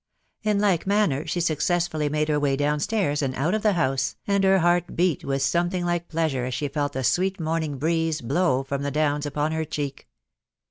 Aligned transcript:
In 0.41 0.57
like 0.59 0.87
manner 0.87 1.27
she 1.27 1.39
successfully 1.39 2.09
made 2.09 2.27
her 2.27 2.39
way 2.39 2.55
down 2.55 2.79
stain 2.79 3.15
and 3.21 3.35
out 3.35 3.53
of 3.53 3.61
the 3.61 3.73
house, 3.73 4.15
and 4.25 4.43
her 4.43 4.57
heart 4.57 4.95
beat 4.95 5.23
with 5.23 5.43
something 5.43 5.85
like 5.85 6.07
pleasure 6.09 6.45
as 6.45 6.55
she 6.55 6.69
felt 6.69 6.93
the 6.93 7.03
sweet 7.03 7.39
morning 7.39 7.77
breeze 7.77 8.19
blow 8.21 8.63
from 8.63 8.81
the 8.81 8.89
downs 8.89 9.27
upon 9.27 9.51
her 9.51 9.63
cheek. 9.63 10.07